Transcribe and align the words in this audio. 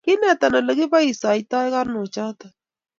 Kiineta 0.05 0.47
ole 0.57 0.73
kipoisotoi 0.79 1.69
karnok 1.73 2.07
choto 2.13 2.45